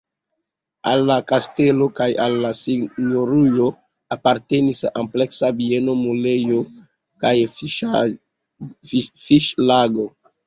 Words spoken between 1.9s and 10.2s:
kaj al la sinjorujo apartenis ampleksa bieno, muelejo kaj fiŝlago.